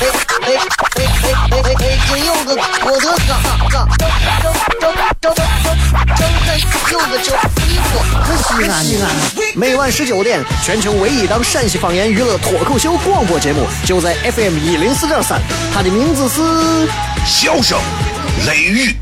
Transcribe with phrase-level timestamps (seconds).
[0.00, 0.48] 哎哎
[0.96, 1.00] 哎
[1.50, 1.98] 哎哎！
[2.08, 2.48] 金柚子，
[2.84, 3.30] 我的嘎
[3.68, 3.74] 嘎！
[8.36, 9.04] 西安，西安。
[9.54, 15.38] 每晚十九点，全球唯一档陕西方言娱乐脱口秀广播节目，就在 FM 一零四点三。
[15.74, 16.40] 它的名字是
[17.26, 17.78] 《笑声
[18.46, 18.96] 雷雨》。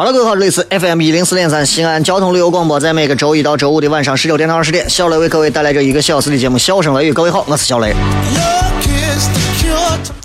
[0.00, 7.10] 好了，各位好，这里是 FM 一零四点三西安交通旅游广播，在每个周一到周五的晚上十九点到二十点，小雷为各位带来这一个小时的节目《笑声雷雨》。
[7.12, 7.94] 各位好，我是小雷。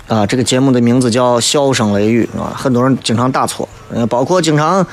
[0.08, 3.68] 啊，这个节目的名字叫《笑声雷雨》啊，很多人经常打错，
[4.08, 4.86] 包括经常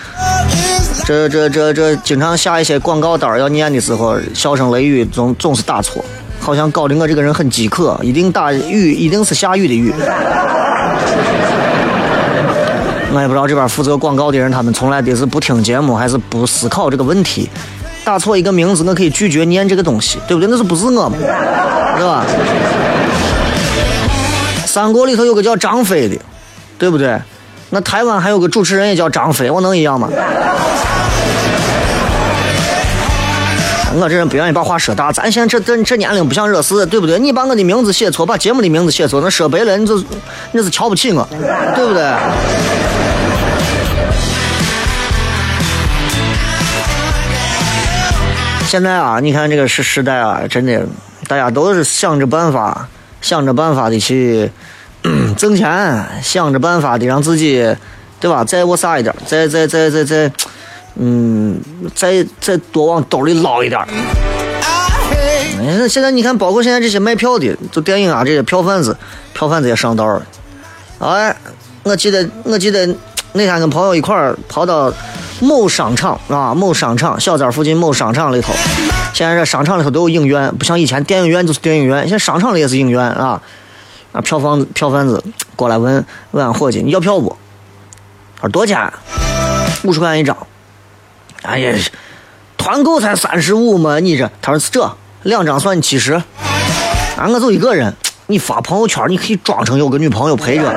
[1.05, 6.03] 这这这这经常下一些广告单要念的时候，《笑声雷雨》总总是打错，
[6.41, 9.93] 好像搞得我这个人很饥渴，一定打雨，一定是下雨的雨。
[13.15, 17.47] 我也不知道这边负责广告的人，他们从来的是不听节目，还是不思考这个问题。
[18.03, 20.49] 打错一个名字，我可以拒绝念这个东西，对不对？
[20.49, 21.15] 那是不是我嘛？
[21.95, 22.25] 是吧？
[24.65, 26.17] 三国里头有个叫张飞的，
[26.79, 27.21] 对不对？
[27.69, 30.09] 那台湾还有个主持人也叫张飞，我能一样吗？
[33.95, 37.19] 我这人不愿意把话说大，咱现在这这这年龄不想惹事，对不对？
[37.19, 40.03] 你把我的名字写错，把节目的名字写错，那说白了，你就
[40.51, 41.23] 那是瞧不起我，
[41.75, 42.03] 对不对？
[48.73, 50.83] 现在啊，你看这个时时代啊，真的，
[51.27, 52.87] 大家都是想着办法，
[53.21, 54.49] 想着办法的去
[55.37, 57.63] 挣钱，想着办法的让自己，
[58.19, 58.43] 对吧？
[58.43, 60.31] 再我啥一点，再再再再再。
[60.95, 61.61] 嗯，
[61.93, 63.87] 再再多往兜里捞一点儿。
[65.87, 68.97] 现在你看，包括现在这些卖票的，就电影啊，这些票贩子，
[69.33, 70.25] 票贩子也上道了。
[70.97, 71.35] 哎，
[71.83, 72.89] 我记得，我记得
[73.33, 74.93] 那天跟朋友一块儿跑到
[75.41, 78.53] 某商场啊，某商场小寨附近某商场里头。
[79.13, 83.41] 现在这商场里头都有影院，不像以前电影院就是电影院，现在商场里也是影院啊。
[84.11, 85.23] 啊，票房票贩子
[85.55, 87.35] 过来问问俺伙计，你要票不？
[88.35, 88.93] 他说多少钱？
[89.83, 90.37] 五十块钱一张。
[91.41, 91.75] 哎呀，
[92.55, 93.99] 团购才三十五嘛！
[93.99, 96.13] 你这，他说是这两张算你七十。
[96.13, 97.91] 啊，我就一个人，
[98.27, 100.69] 你发朋友圈，你可以装成有个女朋友陪着。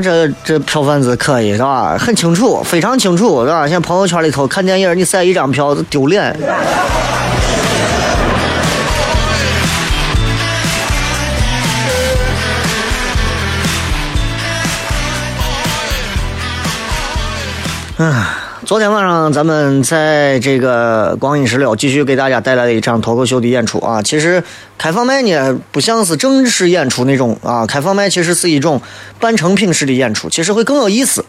[0.00, 1.96] 这这票贩子可以是吧？
[1.98, 3.66] 很清楚，非常清楚是吧？
[3.68, 6.36] 像朋友圈里头看电影，你塞一张票丢脸。
[17.98, 18.35] 啊，
[18.66, 24.02] 昨天晚上咱们在这个光阴石榴继续给大家带来了一场脱口秀的演出啊。
[24.02, 24.42] 其实
[24.76, 28.82] 开放麦呢不像是正式演出那种啊，开放麦其实是一种
[29.20, 31.24] 半成品式的演出，其实会更有意思。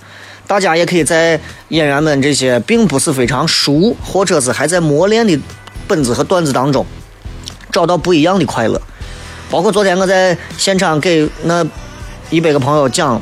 [0.48, 5.40] 大家也可以在演员们这些并不是非常熟或者是还在磨练的
[5.88, 6.84] 本子和段子当中，
[7.72, 8.82] 找到不一样的快乐。
[9.52, 11.64] 包括昨天我在现场给那
[12.32, 13.22] 一百个朋友讲。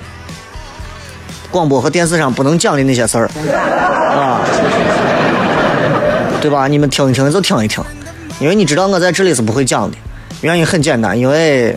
[1.51, 3.29] 广播和电视上不能讲的那些事儿，
[6.45, 6.67] 对吧？
[6.67, 7.83] 你们听一听就听一听，
[8.39, 9.97] 因为你知道我在这里是不会讲的。
[10.41, 11.75] 原因很简单，因为，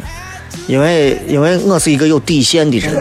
[0.66, 2.92] 因为，因为我是一个有底线的人。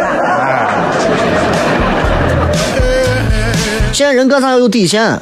[3.91, 5.19] 现在人干啥要有底线？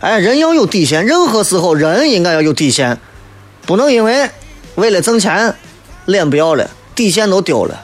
[0.00, 2.96] 哎，人要有底线，任何时候人应该要有底线，
[3.66, 4.30] 不能因为
[4.76, 5.54] 为了挣钱，
[6.06, 7.82] 脸不要了，底线都丢了。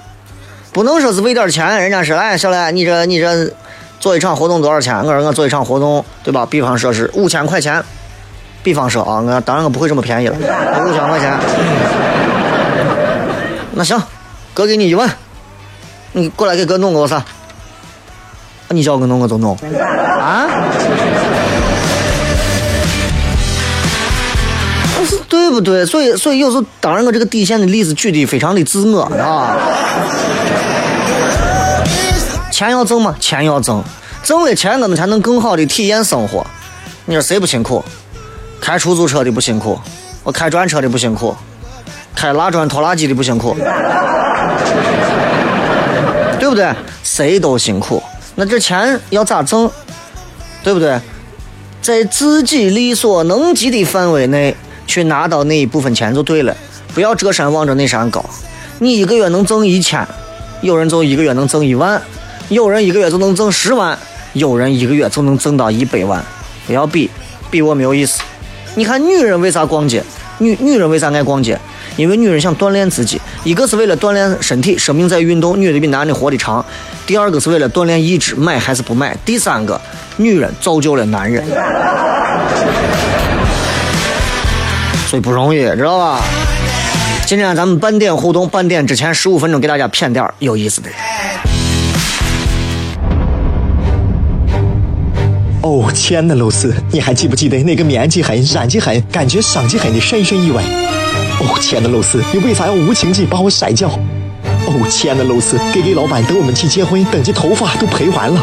[0.72, 3.52] 不能说是为点钱，人家说，哎，小来，你这你这
[4.02, 4.98] 做一场活动多少钱？
[4.98, 6.44] 我说我做一场活动，对吧？
[6.50, 7.80] 比方说是五千块钱，
[8.60, 11.32] 比方说啊，我当然我不会这么便宜了，五千块钱。
[13.74, 14.02] 那行，
[14.52, 15.08] 哥给你一万，
[16.14, 17.24] 你过来给哥弄个啥？
[18.70, 19.56] 你叫我弄我就弄
[20.18, 20.48] 啊？
[25.28, 25.86] 对不对？
[25.86, 29.56] 所以，所以有时候，当然我这个底线的例子举的非常的自我啊。
[32.62, 33.16] 钱要挣吗？
[33.18, 33.82] 钱要挣，
[34.22, 36.46] 挣了钱我们才能更好的体验生活。
[37.06, 37.84] 你说谁不辛苦？
[38.60, 39.76] 开出租车的不辛苦，
[40.22, 41.34] 我开专车的不辛苦，
[42.14, 43.56] 开拉砖拖拉机的不辛苦，
[46.38, 46.72] 对不对？
[47.02, 48.00] 谁都辛苦。
[48.36, 49.68] 那这钱要咋挣？
[50.62, 51.00] 对不对？
[51.80, 54.54] 在自己力所能及的范围内
[54.86, 56.56] 去拿到那一部分钱就对了，
[56.94, 58.24] 不要这山望着那山高。
[58.78, 60.06] 你一个月能挣一千，
[60.60, 62.00] 有人就一个月能挣一万，
[62.52, 63.98] 有人一个月就能挣十万，
[64.34, 66.22] 有人一个月就能挣到一百万。
[66.66, 67.10] 不要比，
[67.50, 68.20] 比我没有意思。
[68.74, 70.04] 你看女人为啥逛街？
[70.36, 71.58] 女女人为啥爱逛街？
[71.96, 76.62] 因为女人想锻炼自己，一个是为了锻炼身体，生命在运动，女的比男的活得长；
[77.06, 79.80] 第二个是为了锻炼意志，买还是不买；第三个，
[80.18, 81.42] 女人造就了男人，
[85.06, 86.20] 所以不容易，知道吧？
[87.24, 90.90] 今天咱们半点互动，半点之前十五分钟给大家骗点有意思的。
[95.62, 100.60] 哦，亲爱的露丝，你还记不记得那个面积狠、染技狠、感觉伤及狠的深深意外？
[101.40, 103.88] 哦，亲爱的露丝，你为啥要无情地把我甩掉？
[104.66, 108.40] 哦，亲爱的露丝给给老板等我们去结婚，等这头发都赔完了。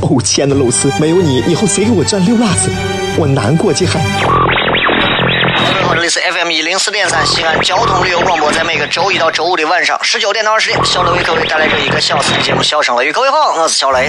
[0.00, 2.70] 哦，亲爱的露丝，没有你，以后谁给我赚六辣子？
[3.16, 4.00] 我难过极狠。
[4.24, 13.10] 各位好，这里是 FM 一零四点三西安交通旅游广播，在每个周一到周五的晚上十九点到二十点，小雷为各位带来这一个小时的节目《笑声雷》。
[13.12, 14.08] 各位好，我是小雷。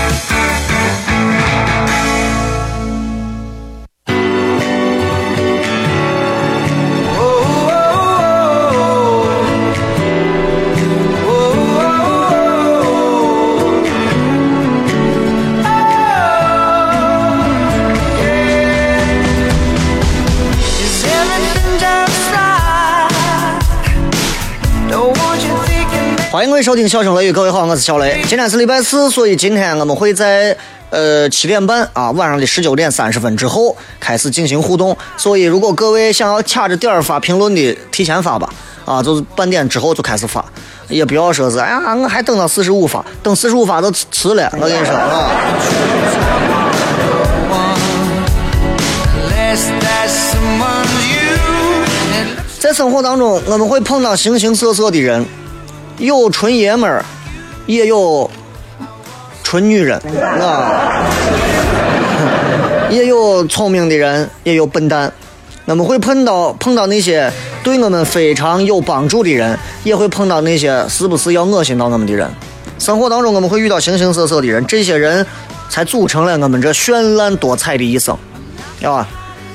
[26.61, 28.21] 收听《笑声雷雨》，各位好，我是小雷。
[28.27, 30.55] 今天是礼拜四，所以今天我们会在
[30.91, 34.95] 呃七点半啊晚上的十九点三十分之后开始进行互动。
[35.17, 38.47] 所以如果各位想要卡着点儿发评论的，提前发吧，
[38.85, 40.45] 啊，就是半点之后就开始发，
[40.87, 44.47] 也不要说是哎呀我还等到四十五发，等四十五发都迟了。
[44.59, 45.31] 我跟你说啊，
[52.59, 55.25] 在生活当中我们会碰到形形色色的人，
[56.01, 57.05] 有纯爷们儿，
[57.67, 58.29] 也有
[59.43, 59.99] 纯女人
[60.41, 61.05] 啊。
[62.89, 65.11] 也有聪明的人，也有笨蛋。
[65.65, 67.31] 我们会碰到碰到那些
[67.63, 72.27] 对我们非常有帮助的人，也会碰到那些时不时要恶心到我们的人。
[72.79, 75.23] 生活当中我们会遇到形形色色的人，这些人
[75.69, 78.17] 才组成了我们这绚烂多彩的一生，
[78.79, 79.07] 要吧？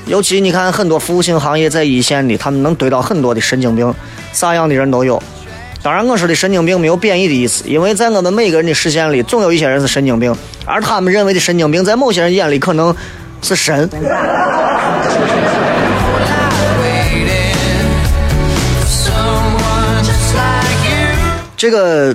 [0.05, 3.93] 尤其你看很多服务性行业在一线的，他们能堆到很多的神经病，
[4.31, 5.21] 啥样的人都有。
[5.87, 10.35] 当然，我说的神经病没有贬义的意思，因为在我们每个人的视线里，总有一些人是神经病，
[10.65, 12.93] 而他们认为的神经病，在某些人眼里可能
[13.41, 13.89] 是神。
[21.55, 22.13] 这个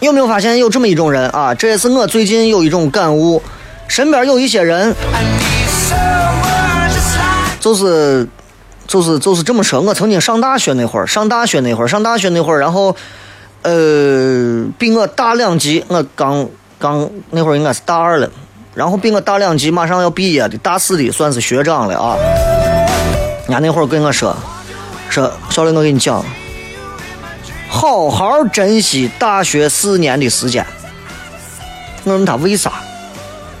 [0.00, 1.54] 有没有发现有这么一种人啊？
[1.54, 3.42] 这也是我最近有一种感悟，
[3.88, 4.94] 身边有一些人
[7.58, 8.28] 就是
[8.94, 9.80] 就是就是这么说。
[9.80, 12.94] 我曾经上大学那会儿，上大学那会儿，上大学那会儿，然后
[13.62, 16.48] 呃，比我大两级，我刚
[16.78, 18.30] 刚那会儿应该是大二了，
[18.72, 22.16] 然后比我大两级，马上要毕业的大四的算是学长了啊。
[23.48, 24.36] 人家那会儿跟我说，
[25.10, 26.24] 说小雷，我跟你讲，
[27.68, 30.64] 好好珍惜大学四年的时间。
[32.04, 32.70] 我问他为啥？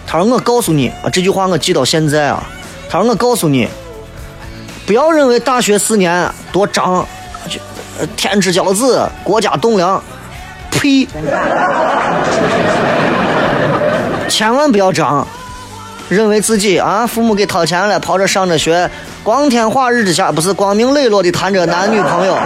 [0.06, 2.40] 他说我告诉你啊，这句话我记到现在啊。
[2.88, 3.68] 他说我告诉你，
[4.86, 7.06] 不要认为大学四年多长，
[7.48, 7.58] 就
[8.16, 10.02] 天之骄子，国家栋梁，
[10.70, 11.08] 呸！
[14.28, 15.26] 千万不要长，
[16.08, 18.90] 认为自己啊，父母给掏钱了，跑这上着学，
[19.22, 22.36] 光天化日之下，不是光明磊落的谈着男女朋友。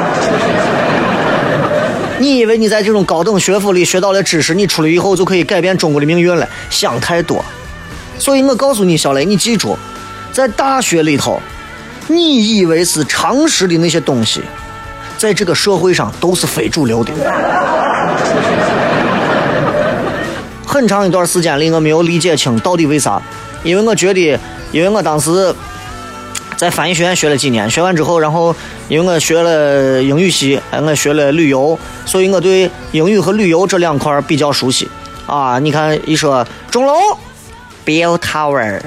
[2.21, 6.49] 你以为你在这种高等学府里学到了知识，你出来以后就可以改变中国的命运了？
[6.71, 7.45] 想太多。
[8.19, 9.77] 所以我告诉你，小雷，你记住，
[10.33, 11.41] 在大学里头，
[12.09, 14.41] 你以为是常识的那些东西，
[15.17, 17.13] 在这个社会上都是非主流的。
[20.67, 23.21] 很长一段时间里我没有理解清到底为啥，
[23.63, 24.39] 因为我觉得，
[24.71, 25.55] 因为我当时
[26.57, 28.55] 在翻译学院学了几年，学完之后，然后
[28.89, 34.89] 因为我学了英语系，哎，我学了旅游，所以我对英语和旅游这两块比较熟悉。
[35.27, 36.95] 啊，你看一说钟楼
[37.85, 38.81] ，Bill Tower，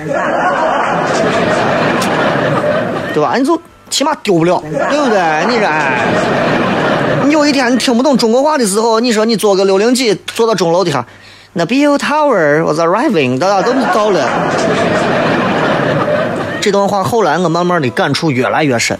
[3.14, 3.36] 对吧？
[3.38, 5.46] 你就起码丢不了，对不对？
[5.48, 11.06] 你这，你有一天你听不懂中国话的时候，你说你坐个六零几坐到钟楼底下，
[11.54, 14.30] 那 Bill Tower was arriving，大家都到了。
[16.62, 18.98] 这段话后来我慢慢的感触越来越深。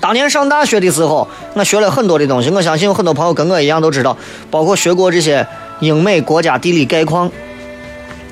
[0.00, 4.16] 当年上大学的时候，我学了很多的东西，我相信有很多朋友跟我一样都知道，
[4.50, 5.46] 包括学过这些
[5.78, 7.30] 英美国家地理概况，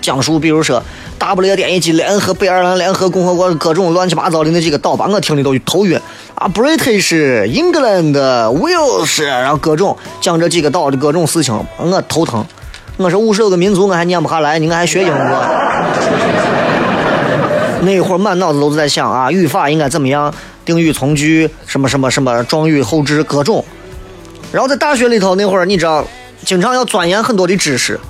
[0.00, 0.82] 讲述比如说
[1.20, 6.00] 大不列颠以及联合北爱尔兰联合共和国各种乱七八糟的那几个岛，把我听的都头晕
[6.34, 7.12] 啊，British、
[7.46, 12.42] England、Wales，然后各种讲这几个岛的各种事情，我头疼。
[12.96, 15.44] 我说五十多个民族我还念不下来，你我还学英国。
[17.82, 20.32] 那会儿满脑子都在想啊，语法应该怎么样，
[20.64, 23.62] 定语从句，什么什么什么状语后置各种。
[24.50, 26.02] 然后在大学里头那会儿，你知道，
[26.46, 28.00] 经常要钻研很多的知识，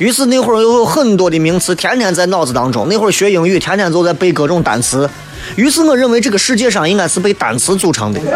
[0.00, 2.88] 于是那会儿又有很多的名词天天在脑子当中。
[2.88, 5.08] 那会儿学英语，天天都在背各种单词。
[5.56, 8.18] 于是我认为这个世界上应该是被单词组成的。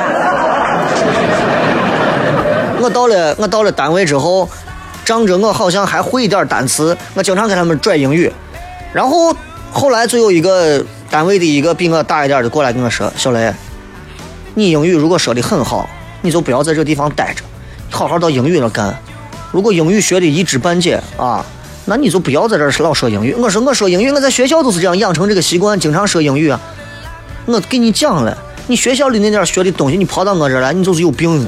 [2.81, 4.47] 我到了我到了单位之后，
[5.07, 8.31] 仗着我好像还会一点单词，我经常给他们拽英语。
[8.93, 9.35] 然后
[9.73, 13.51] 后来就有一个单位的一个比我大一点的过来跟我说：“小雷，
[14.53, 15.89] 你英语如果说的很好，
[16.21, 17.43] 你就不要在这地方待着，
[17.91, 18.95] 好好到英语那干。
[19.55, 21.47] 如果英语学的一知半解啊，
[21.85, 26.61] 那你就不要在这儿老说英语。”我说：“我说英语，我在学校都是这样养成这个习惯，经常说英语啊。
[27.47, 31.47] 我给你讲了，你学校里那点学的东西，你跑到我这儿来，你就是有病。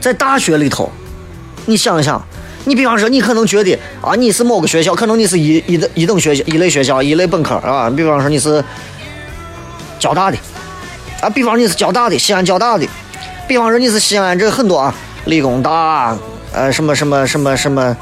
[0.00, 0.90] 在大学里头，
[1.66, 2.24] 你想一想，
[2.64, 7.90] 你比方说，你可能觉得啊，你是某个学校，可能你是一一等一等学校、一类学校、一类本科啊。
[7.90, 8.64] 比方说你是
[9.98, 10.38] 交大的
[11.20, 12.88] 啊，比方你是交大的，西安交大的，
[13.46, 14.94] 比方说你是西安这很多啊，
[15.26, 16.16] 理工大，
[16.52, 17.94] 呃，什么什么什么什么，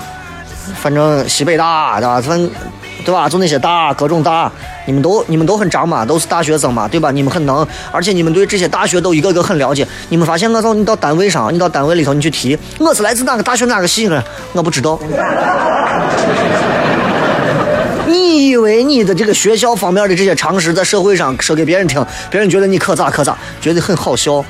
[0.81, 2.21] 反正西北大，对吧？
[2.21, 2.51] 反
[3.05, 3.29] 对吧？
[3.29, 4.53] 就那些大，各种大，
[4.87, 7.11] 你们都你们都很长嘛，都是大学生嘛，对吧？
[7.11, 9.87] 你们很能，而且你们对这些大学都一个个很了解。
[10.11, 14.23] 你们发现我到你到单位上，你到单位里头你去提，我是来自哪个大学哪个系呢？
[14.53, 15.01] 我不知道。
[18.07, 24.45] 你以为你的这个学校方面的这些常识在社会上说给别人听，别人觉得你可咋可咋，觉得很好笑。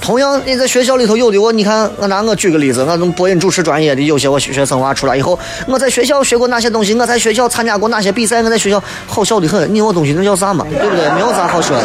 [0.00, 9.72] 同样，你在学校里头有的我，你看我拿我举个例子，我从播音主持专业的有些我学生娃出来以后，我在学校学过哪些东西，我在学校参加过哪些比赛，我在学校好笑的很。
[9.72, 10.66] 你有东西那叫啥嘛？
[10.70, 11.08] 对不对？
[11.10, 11.84] 没有啥好说的。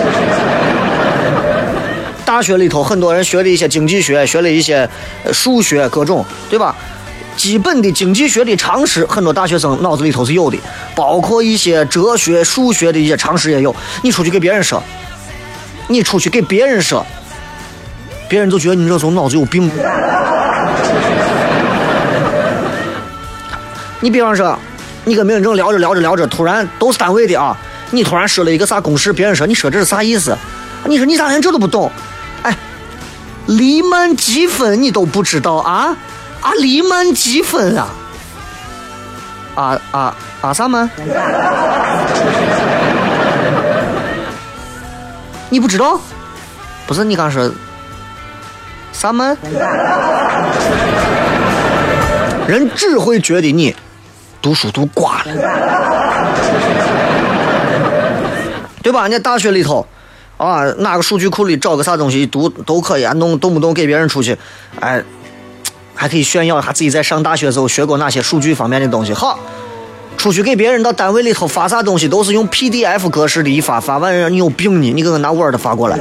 [2.26, 4.90] 大学里头很多人学了一些经济学，学了一些
[5.32, 6.76] 数学各种，对吧？
[7.36, 10.58] 基本的经济学的常识，很多大学生脑子里头是有的，
[10.96, 13.76] 包括一些哲学、数学的一些常识也有。
[14.02, 14.82] 你出去给别人说，
[15.90, 17.06] 你出去给别人说，
[18.28, 19.70] 别人就觉得你这时候脑子有病。
[24.00, 24.58] 你比方说，
[25.04, 27.58] 你跟别人正聊着聊着聊着，突然都是单位的啊，
[27.92, 30.38] 你突然说了一个啥公式，别人说你说这是啥意思？
[30.86, 31.92] 你说你咋连这都不懂？
[32.44, 32.56] 哎，
[33.48, 35.96] 黎曼积分你都不知道啊？
[36.42, 37.88] 啊，黎曼积分啊？
[39.56, 40.90] 啊啊啊啥嘛？
[45.50, 46.00] 你不知道？
[46.86, 47.50] 不是你刚说
[48.98, 49.38] 啥嘛？
[52.48, 53.76] 人只会觉得你
[54.42, 55.26] 读书读挂了，
[58.82, 59.02] 对吧？
[59.04, 59.86] 人家大学里头
[60.38, 64.38] 啊，哪个数据库里找个啥东西读都可以啊，弄动不动给别人出去，
[64.80, 65.04] 哎，
[65.94, 69.14] 还可以炫耀一下自己在上大学时候学过哪些数据方面的东西。
[69.14, 69.40] 好，
[70.16, 75.98] 出去给别人到单位里头发啥东西都是用 PDF 格式的一发，发完人你有病你，你给我拿 Word 发过来。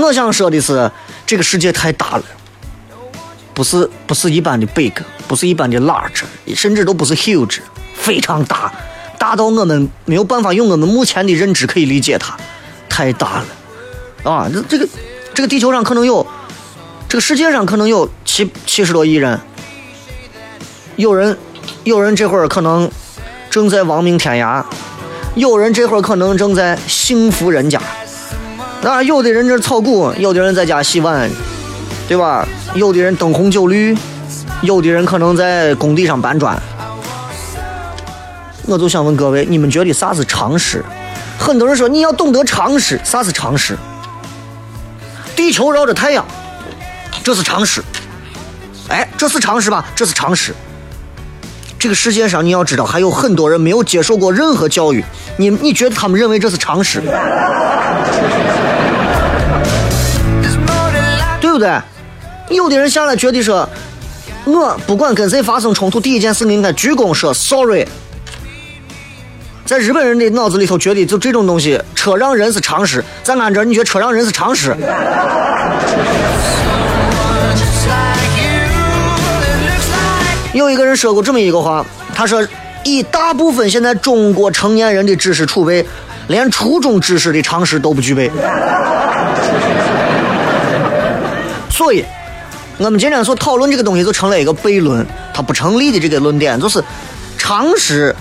[0.00, 0.90] 我想说的是，
[1.26, 2.24] 这个世界太大了，
[3.52, 4.92] 不是不是一般的 big，
[5.28, 6.22] 不是一般的 large，
[6.54, 7.58] 甚至都不是 huge，
[7.94, 8.72] 非常大，
[9.18, 12.36] 大到我们没有办法用我们目前的认知可以理解它，
[12.88, 14.50] 太大了啊！
[14.52, 14.88] 这这个
[15.34, 16.26] 这个地球上可能有，
[17.08, 19.38] 这个世界上可能有七七十多亿人，
[20.96, 21.36] 有人
[21.84, 22.90] 有人这会儿可能
[23.50, 24.64] 正在亡命天涯，
[25.34, 27.80] 有人这会儿可能正在幸福人家。
[28.82, 31.28] 那有的人这炒股，有的人在家洗碗，
[32.08, 32.46] 对吧？
[32.74, 33.96] 有的人灯红酒绿，
[34.62, 36.56] 有的人可能在工地上搬砖。
[38.66, 40.84] 我就想问各位，你们觉得啥是常识？
[41.38, 43.76] 很多人说你要懂得常识，啥是常识？
[45.36, 46.24] 地球绕着太阳，
[47.22, 47.82] 这是常识。
[48.88, 49.84] 哎，这是常识吧？
[49.94, 50.54] 这是常识。
[51.78, 55.04] 这个世界上，你要知道，还有很多人没有接受过任何教育。
[55.36, 57.00] 你你觉得他们认为这是常识，
[61.50, 62.56] 对不对？
[62.56, 63.68] 有的人下来觉得说，
[64.44, 67.84] 我不管跟谁发生冲突，第一件事应该鞠躬说 sorry。
[69.66, 73.04] 在日本人的脑子里头，觉得就这种东西，车让人是常识。
[73.24, 74.76] 在俺这，你觉得车让人是常识？
[80.52, 82.46] 有一个人说过这么一个话，他说
[82.84, 85.84] ：“以大部分现在中国成年人的知识储备，
[86.28, 88.30] 连初中知识的常识都不具备。”
[91.80, 92.04] 所以，
[92.76, 96.84] 我们今天所讨论这个东西就成了一个悖论，它不成立的这个论点就是
[97.38, 98.14] 常识。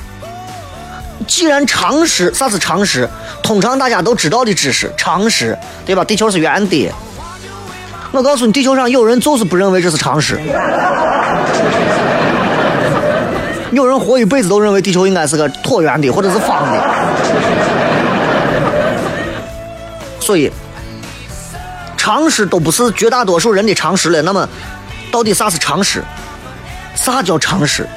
[1.27, 3.05] 既然常识，啥是常识？
[3.43, 6.05] 通常大家都知道的知识，常识，对吧？
[6.05, 6.89] 地球是圆的。
[8.13, 10.39] 我告诉你，地球上有人就是不认为这是常识。
[13.71, 16.81] 有人活一辈子都认为地球应该是个椭圆的或者是方的，
[20.21, 20.49] 所以
[22.09, 24.19] 常识都不是绝大多数人的常识了。
[24.23, 24.49] 那么，
[25.11, 26.03] 到底啥是常识？
[26.95, 27.87] 啥叫常识？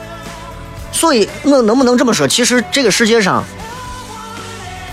[0.93, 2.29] 所以我能不能这么说？
[2.29, 3.43] 其实这个世界上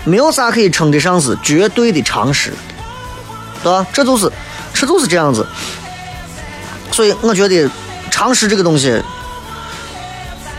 [0.04, 2.54] 没有啥可以称得上是绝对的常识，
[3.62, 3.86] 对吧？
[3.92, 4.32] 这就是，
[4.72, 5.46] 这就是这样子。
[6.90, 7.70] 所以我觉得
[8.10, 9.02] 常识这个东西。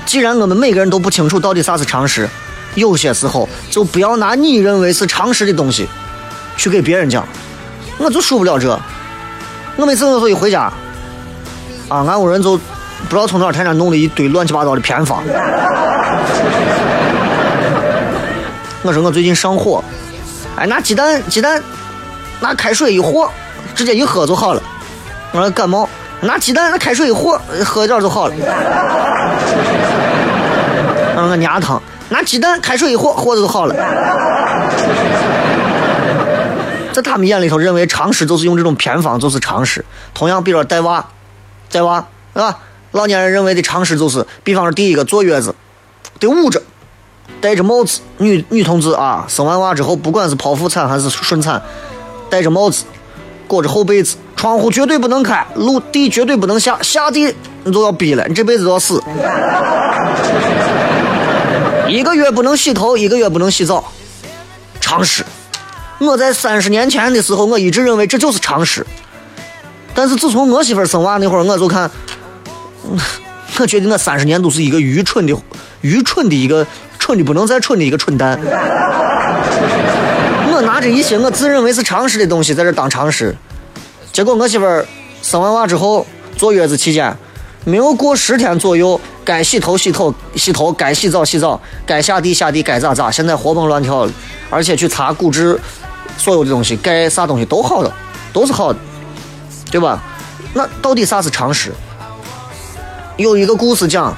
[0.05, 2.29] 既然我们每个人都不清楚到底啥是常识，
[2.75, 5.89] 有些时候就不要拿你认为是常识的东西
[6.55, 7.27] 去给别人讲，
[8.01, 8.77] 我就受不了这。
[9.75, 10.61] 我每次我一回家，
[11.87, 15.23] 啊，俺屋人就不知道从哪儿天天弄了一堆乱七八糟的偏方。
[18.83, 19.83] 我说我最近上火，
[20.55, 21.61] 哎，拿鸡蛋鸡蛋，
[22.39, 23.29] 拿开水一和，
[23.75, 24.63] 直接一喝就好了。
[25.31, 25.87] 我说感冒，
[26.21, 28.33] 拿鸡蛋拿开水一和，喝一点就好了。
[31.13, 33.75] 我说我牙疼，拿鸡蛋开水一和，和的就好了。
[36.93, 39.83] 在他们眼里头，认为常识就是用这种偏方就是常识。
[40.13, 41.05] 同样，比如说带娃，
[41.71, 42.59] 带娃，是吧？
[42.91, 45.55] 老年人认为的常识就是，比方说第一个坐月子
[46.19, 46.61] 得捂着，
[47.39, 48.01] 戴着帽子。
[48.17, 51.61] 女女同志啊，生完娃之后，不管是剖腹产还是顺产，
[52.29, 52.83] 戴着帽子，
[53.47, 59.01] 裹着厚被子，窗户绝对不能开，陆地绝对不能下，下地你就要逼了，你这辈子都要死。
[61.87, 63.89] 一个月不能洗头，一个月不能洗澡，
[64.81, 65.23] 常识。
[66.01, 68.85] 我在三十年前的时候，我一直认为这就是常识。
[69.93, 71.89] 但是自从我媳妇生娃那会儿，我就看，
[73.59, 75.37] 我觉得我三十年都是一个愚蠢的、
[75.81, 76.65] 愚蠢的一个
[76.97, 78.39] 蠢的不能再蠢的一个蠢蛋。
[80.53, 83.35] 我拿着一些我自认为是常识的东西在这当常识，
[84.11, 84.85] 结果我媳妇儿
[85.21, 87.15] 生完娃之后，坐月子期间，
[87.63, 94.11] 没有过十天左右，该洗头洗头洗头，该洗澡洗澡，该下地下地，该咋咋，现在活蹦乱跳的，
[94.49, 95.59] 而且去查骨质，
[96.21, 97.91] 所有的东西该啥东西都好了，
[98.31, 98.77] 都是好的，
[99.71, 99.99] 对吧？
[100.53, 101.73] 那到底啥是常识？
[103.17, 104.15] 有一个故事讲，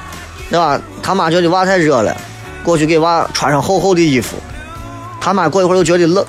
[0.49, 0.77] 对吧？
[1.01, 2.13] 他妈觉得娃太热了，
[2.61, 4.35] 过去给娃穿上厚厚的衣服，
[5.21, 6.25] 他妈过一会儿又觉得冷，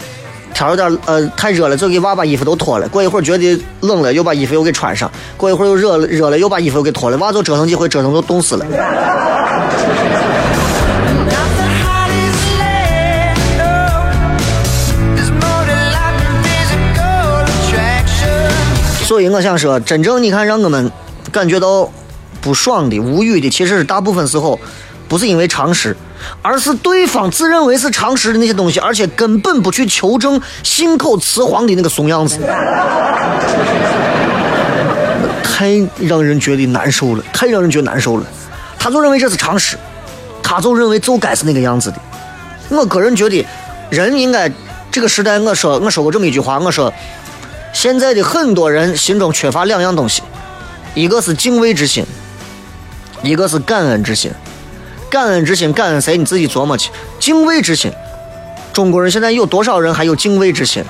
[0.55, 2.89] 天有点呃太热了，就给娃把衣服都脱了。
[2.89, 5.11] 过一会儿觉得冷了，又把衣服又给穿上。
[5.37, 7.17] 过一会儿又热了，热了又把衣服又给脱了。
[7.17, 8.65] 娃就折腾几回，折腾都冻死了。
[19.05, 20.91] 所以我想说，真正你看让我们
[21.31, 21.93] 感觉到
[22.41, 24.59] 不爽的、无语的，其实是大部分时候
[25.07, 25.95] 不是因为常识，
[26.41, 32.39] 而是对方自认为是常识的那些东西，而且根本不去求证、信口雌黄的那个怂样子，
[35.43, 38.25] 太让人觉得难受了，太让人觉得难受了。
[38.79, 39.77] 他就认为这是常识，
[40.43, 41.99] 他就认为就该是那个样子的。
[42.71, 43.47] 我个人觉得，
[43.91, 44.51] 人应该
[44.91, 46.91] 这个时代，我说我说过这么一句话，我说。
[47.85, 50.23] 现在的很多人心中缺乏两样东西，
[50.95, 52.03] 一个是敬畏之心，
[53.23, 54.33] 一个是感恩之心。
[55.11, 56.17] 感恩之心，感恩谁？
[56.17, 56.91] 你自己琢磨去。
[57.21, 57.93] 敬畏之心，
[58.73, 60.83] 中国人现在有多少人还有敬畏之心？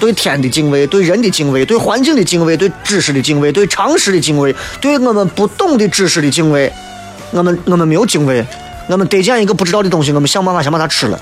[0.00, 6.72] 对天的敬畏，对人的敬畏，对环境的敬畏，对知识的敬畏，对常识的敬畏，对我们不懂的知识的敬畏。
[7.30, 8.44] 我们我们没有敬畏，
[8.88, 11.20] 我们得见一个不知道的东西，我们想办法先把它吃了。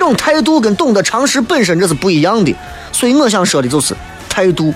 [0.00, 2.56] 这种态度跟懂得常识本身这是不一样的，
[2.90, 3.94] 所以我想说的就是
[4.30, 4.72] 态度。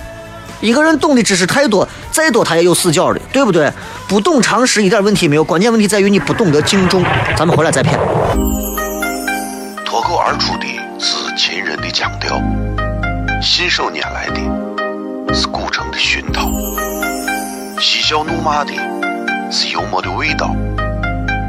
[0.61, 3.73] 一个人懂的知识太多，再多他也有死角的，对不对？
[4.07, 7.03] 不懂常识一点问题没有，关键问题在于你不懂得敬重。
[7.35, 7.97] 咱们回来再骗。
[9.83, 10.67] 脱口而出的
[10.99, 12.39] 是秦人的腔调，
[13.41, 16.51] 信手拈来的是古城的熏陶，
[17.79, 18.73] 嬉笑怒骂的
[19.51, 20.55] 是幽默的味道，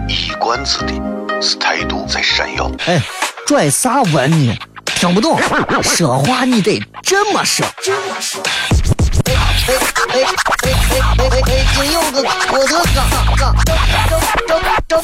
[0.08, 2.70] 一冠子的是态度在闪耀。
[2.86, 2.98] 哎，
[3.46, 4.58] 拽啥文你？
[4.96, 5.38] 听不懂，
[5.80, 7.64] 说话你得这么说。
[7.80, 8.42] 这么说。
[9.26, 9.74] 哎哎
[10.08, 11.64] 哎哎哎哎哎！
[11.74, 13.06] 今有个我的嘎
[13.36, 13.72] 嘎，张
[14.08, 15.02] 张张张张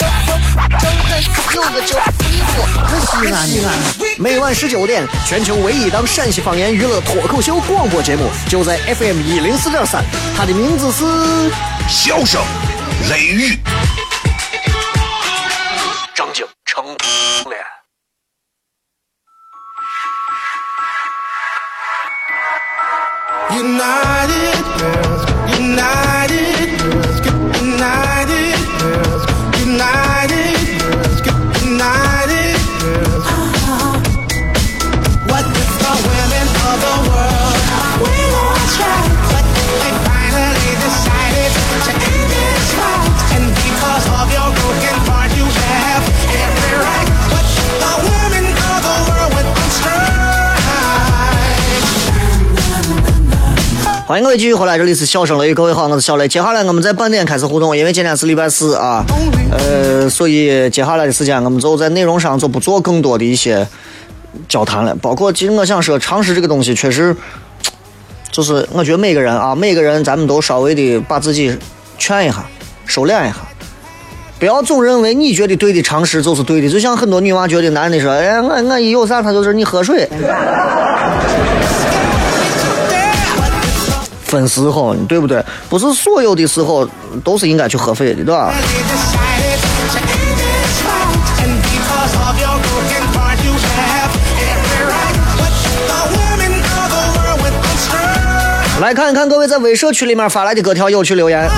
[0.81, 1.23] 张开
[1.55, 3.69] 有个叫衣服，可西安西安。
[4.19, 10.03] 每晚十九点，全球唯一档陕西方言娱乐脱口秀广播节目，就在 FM 一零四点三，
[10.37, 11.05] 它的名字是。
[11.89, 12.41] 笑声
[13.11, 13.59] 雷雨，
[23.83, 24.42] night
[54.13, 56.29] 欢迎各位继续回来，这里是笑声雷，各位好，我是小雷。
[56.29, 59.03] 接下来我们在半点开始互动，因为今天是礼拜四啊，
[59.51, 63.67] 呃，所以接下来的时间我们就在内容上就不做更多的一些
[64.47, 64.95] 交谈了。
[64.97, 67.17] 包括其实我想说，常识这个东西确实，
[68.31, 71.57] 就是我觉得每个人啊，每个人咱们都稍微的把自己
[71.97, 72.45] 劝一下，
[72.85, 73.37] 收敛一下。
[74.39, 80.07] 不要总认为你觉得对的常识就是对的，就像很多女娃觉得男的说，哎，我我一有啥他就是你喝水，
[84.33, 85.45] 分时候，对不对？
[85.69, 86.89] 不是所有的时候
[87.23, 88.51] 都是应该去合肥的，对吧？
[98.81, 101.49] 来看一看各位在微社区里面发来的各条有趣留言。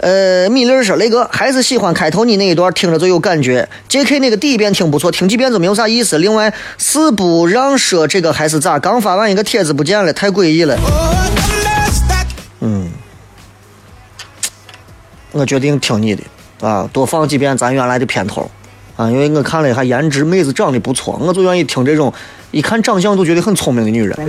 [0.00, 3.66] 呃，米粒儿说：“雷哥还是喜欢开头你那一段，听着最有感觉。
[3.88, 4.18] J.K.
[4.18, 6.18] 那个第一遍听不错，听几遍就没有啥意思。
[6.18, 8.78] 另外，是不让说这个还是咋？
[8.78, 10.76] 刚发完一个帖子不见了，太诡异了。
[15.32, 16.22] 我决定听你的
[16.60, 18.50] 啊，多放几遍咱原来的片头
[18.96, 22.12] 啊，因为我看了一下颜值，妹子长得不错，我就愿意听这种
[22.50, 24.16] 一看长相就觉得很聪明的女人。”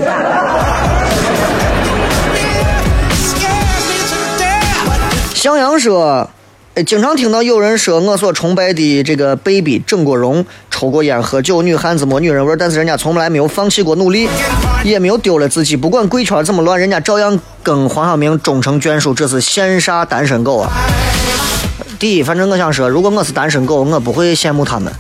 [5.36, 6.30] 向阳说，呃，
[6.82, 14.28] 经常听到有人说我所崇拜的这个 baby 整过容、抽过烟、喝酒，女汉子没女人味，但是人家从来没有放弃过努力，
[14.84, 20.72] 也没有丢了自己，不管贵圈怎么乱，人家照样跟黄晓明终成眷属，这是羡煞单身狗啊！
[22.00, 24.92] 第一，反正我想说，如果我是单身狗，我不会羡慕他们。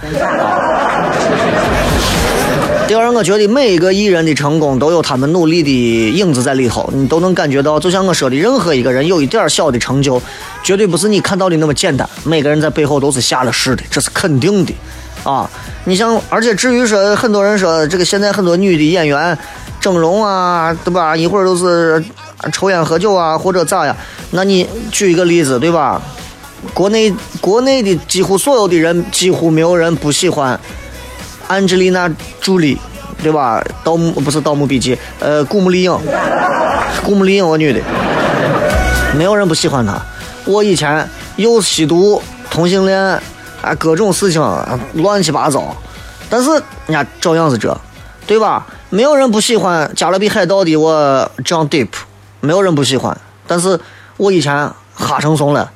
[2.86, 7.80] 第二，我觉得每一个艺人的成功都有他们努力的影子在里头，你都能感觉到。
[7.80, 10.22] 就像我说的，任何一个人有一点小的成就，
[10.64, 12.08] 绝对不是你看到的那么简单。
[12.26, 14.74] 每个人在背后都是下了誓的，这是肯定的，
[15.24, 15.50] 啊！
[15.86, 19.36] 你像，而且至于说，很多人说这个现在很多女的演员
[19.80, 21.16] 整容啊，对吧？
[21.16, 22.04] 一会儿都是
[22.52, 23.96] 抽烟喝酒啊，或者咋呀？
[24.32, 26.02] 那你举一个例子，对吧？
[26.74, 30.60] 国内国内的几乎所有的人，几乎没有人不喜欢
[31.54, 32.10] 安吉丽娜·
[32.42, 32.76] 朱莉，
[33.22, 33.64] 对吧？
[33.84, 35.96] 盗墓不是《盗墓笔记》，呃，古墓丽影，
[37.06, 37.80] 古墓丽影，我女的，
[39.16, 40.02] 没有人不喜欢她。
[40.46, 43.00] 我以前又吸毒、同性恋，
[43.62, 44.42] 啊，各种事情
[44.94, 45.76] 乱七八糟，
[46.28, 46.50] 但是
[46.88, 47.80] 人家照样是这，
[48.26, 48.66] 对吧？
[48.90, 51.90] 没有人不喜欢《加勒比海盗》的我 John Deep，
[52.40, 53.80] 没有人不喜欢，但是
[54.18, 55.72] 我以前哈成怂了，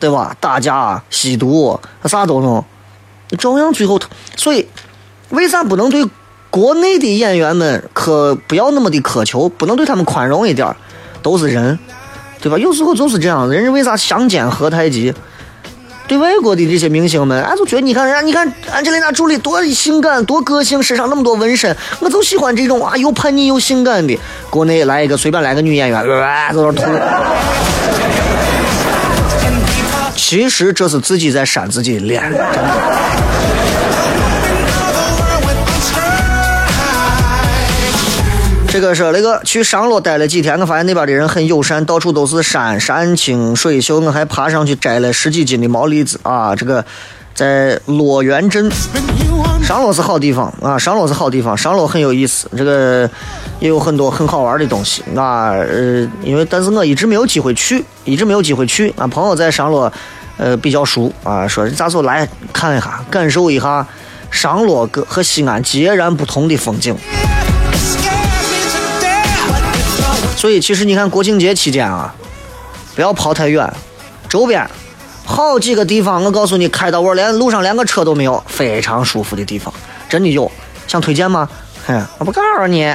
[0.00, 0.34] 对吧？
[0.40, 2.64] 打架、吸毒，啥都弄，
[3.38, 4.00] 照样最后，
[4.36, 4.66] 所以
[5.30, 6.04] 为啥不能对
[6.50, 10.76] 国内的演员们苛不要那么的苛求，不能对他们宽容一点儿？
[11.22, 11.78] 都是人，
[12.40, 12.56] 对吧？
[12.56, 15.12] 有时候就是这样，人家为啥相煎何太急？
[16.06, 24.18] 对外国的这些明星们，俺就觉得你看人家，你看安吉丽娜·朱莉多性感，多个性，身上那么多纹身，我就喜欢这种啊，又叛逆又性感的。
[24.48, 26.82] 国内来一个随便来个女演员，呃、在那儿吐。
[30.16, 33.37] 其实这是自己在扇自己的脸，真的。
[38.78, 43.98] 这个是那个去商洛待了几天，我发现那边的人很友善，到处都是山，山清水秀。
[43.98, 46.54] 我还爬上去摘了十几斤的毛栗子啊！
[46.54, 46.84] 这个
[47.34, 48.70] 在洛源镇，
[49.64, 53.10] 商洛是好地方啊，商洛是好地方，商洛很有意思，这个
[53.58, 55.02] 也有很多很好玩的东西。
[55.12, 59.08] 那呃，因为但是我一直没有机会去，一直没有机会去啊。
[59.08, 59.92] 朋友在商洛，
[60.36, 63.84] 呃，比较熟啊，说咋说来看一下，感受一下
[64.30, 66.96] 商洛和西安截然不同的风景。
[70.38, 72.14] 所以其实你看国庆节期间啊，
[72.94, 73.68] 不要跑太远，
[74.28, 74.64] 周边
[75.24, 79.74] 好几个地方，我告诉你，开到我连路上连个车都没有，非常舒服的地方，
[80.08, 80.48] 真的有。
[80.86, 81.48] 想推荐吗？
[81.88, 82.86] 哼，我不告诉你。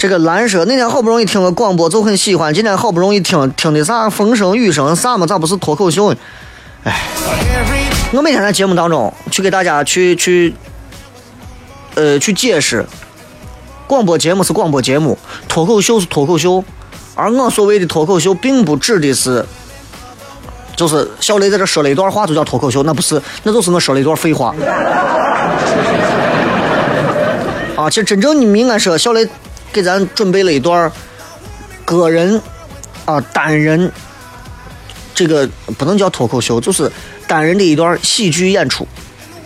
[0.00, 2.54] 这个蓝蛇那天好不容易听个广播，就很喜欢。
[2.54, 6.16] 今天好不容易听听的啥风声雨声啥嘛，咋不是脱口秀呢
[6.86, 10.54] ？Every 我每天在节目当中去给大家去去，
[11.96, 12.86] 呃，去解释，
[13.86, 16.64] 广播节目是广播节目，脱口秀是脱口秀，
[17.14, 19.44] 而我所谓的脱口秀，并不指的是，
[20.74, 24.54] 就是小雷在这说了一段话就叫脱口秀，那不是，那就是我说了一段废话。
[27.76, 29.28] 啊，其实真正你们应该说，小雷
[29.72, 30.90] 给咱准备了一段
[31.84, 32.40] 个人
[33.04, 33.90] 啊单人
[35.14, 36.90] 这个不能叫脱口秀，就是
[37.26, 38.86] 单人的一段喜剧演出。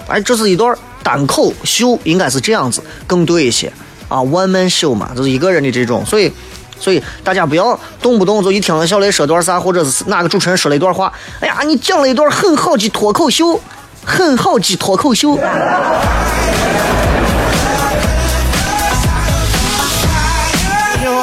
[0.07, 3.73] 哎，这是一段单口秀，应该是这样子更对一些
[4.09, 6.05] 啊，one man show 嘛，就是一个人的这种。
[6.05, 6.31] 所以，
[6.79, 13.59] 所以大家不要动不动就一听了小雷说段啥，或者是哪个主持人说了一段话，哎呀，你讲了一段很好的脱口秀，
[14.05, 15.39] 很好的脱口秀。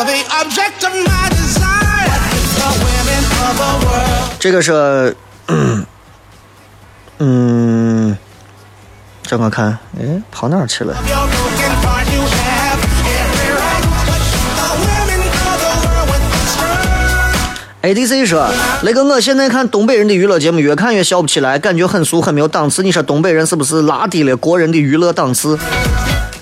[4.40, 5.16] 这个是，
[5.48, 5.86] 嗯，
[7.20, 8.18] 嗯，
[9.22, 11.02] 这我看，哎，跑哪儿去了 the
[14.82, 16.26] women of the world would
[16.58, 16.82] turn?
[17.84, 18.50] ADC 说
[18.82, 22.82] ：“雷哥，我现在看东北人的娱乐节目，越看越笑不起来，感觉很俗，很没有档次。
[22.82, 25.60] 你说东北人是不是拉低了国人的娱乐档次？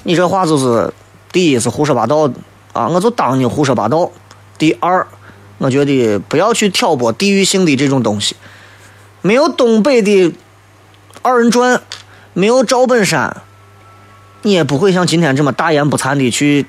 [0.04, 0.93] 你这话就是，
[1.34, 2.32] 第一是胡说八道
[2.80, 4.10] 啊，我就当你胡说八道。
[4.58, 5.06] 第二，
[5.58, 8.38] 我觉得不要去挑拨地域性的这种东西。
[9.22, 10.34] 没有东北的
[11.22, 11.82] 二人转，
[12.32, 13.42] 没有赵本山，
[14.44, 16.65] 你也不会像今天这么大言不惭的去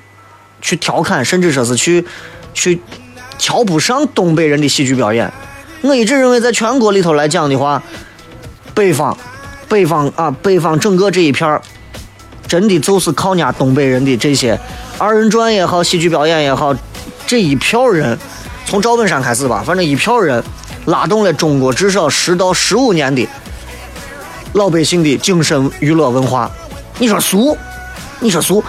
[0.61, 2.05] 去调侃，甚至说是去
[2.53, 2.81] 去
[3.37, 5.31] 瞧不上东北人的喜剧表演。
[5.81, 7.81] 我一直认为，在全国里头来讲的话，
[8.75, 9.17] 北方，
[9.69, 11.61] 北方啊，北方整个这一片儿，
[12.51, 14.59] 真的就是靠人家东北人的这些
[14.97, 16.75] 二人转也好，喜剧表演也好，
[17.25, 18.17] 这一票人，
[18.65, 20.43] 从赵本山开始吧，反正一票人
[20.83, 23.25] 拉动了中国至少十到十五年的
[24.51, 26.51] 老百姓的精神娱乐文化。
[26.99, 27.57] 你说俗，
[28.19, 28.61] 你说俗，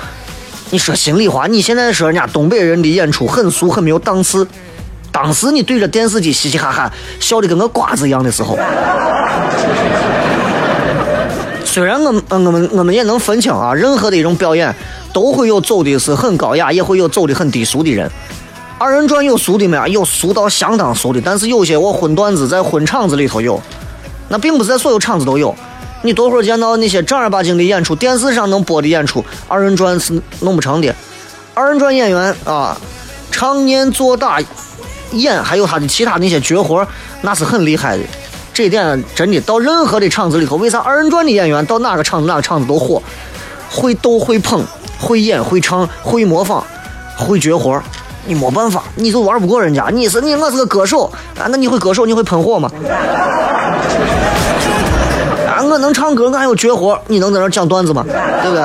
[0.70, 4.46] 你说心里话，你现在说人家东北人的演出很俗，很没有档次。
[5.10, 8.56] 当时你对着电视机嘻嘻哈哈笑的跟个瓜子一样的时候，
[11.72, 14.74] 虽然我们我们我们也能分清啊，任何的一种表演
[15.10, 18.10] 都会有走的是很高雅，也会有走的很低俗的人。
[18.76, 19.86] 二人转有俗的没有？
[19.86, 23.58] 有俗到相当俗的，但是有些我荤段子在荤场子里头有，
[24.28, 25.56] 那并不是在所有场子都有。
[26.02, 30.94] 你多会儿见到那些正儿八经的演出，电视上能播的演出，二人转是弄不成的。
[31.54, 32.76] 二人转演员啊，
[33.30, 34.38] 常年做打
[35.12, 36.86] 演，还有他的其他那些绝活，
[37.22, 38.02] 那是很厉害的。
[38.54, 43.02] 这点真的到任何的场子里头，为啥二人转的演员到哪个场子哪个场子都火？
[43.70, 44.62] 会逗会捧，
[44.98, 46.62] 会演会唱会模仿，
[47.16, 47.82] 会绝活。
[48.24, 49.88] 你没办法，你就玩不过人家。
[49.90, 52.70] 你是你，我是个歌手啊，那你会歌手，你会喷火吗？
[55.48, 58.04] 啊，我能唱歌，我还有绝活，你能在那讲段子吗？
[58.06, 58.64] 对不对？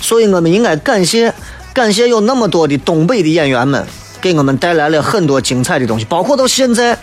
[0.00, 1.34] 所以我们应该感谢
[1.74, 3.86] 感谢有那么多的东北的演员们，
[4.22, 6.96] 给我们带来了很多精彩的东西，包括到现在，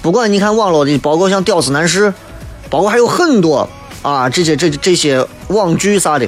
[0.00, 2.08] 不管你看网络的，包括像《屌丝男士》，
[2.70, 3.68] 包括还有很多
[4.00, 6.26] 啊这些这这些网剧啥的，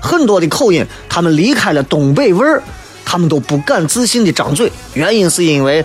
[0.00, 2.62] 很多的口音，他们离开了东北味儿，
[3.06, 5.82] 他们都不敢自信的张嘴，原因是因为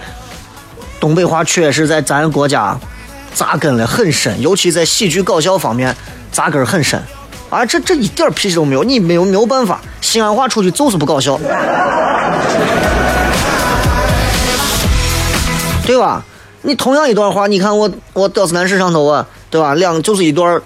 [0.99, 2.77] 东北话确实在咱国家
[3.33, 5.95] 扎根了很深，尤其在喜剧搞笑方面
[6.33, 7.01] 扎根很深。
[7.49, 11.39] 啊，这这一点脾气都没有，你没有没有办法，西安话出去就是不搞笑，
[15.85, 16.23] 对吧？
[16.65, 19.73] 你同样一段话，你看我我屌丝男士上头啊，对吧？
[19.75, 20.61] 两就是一段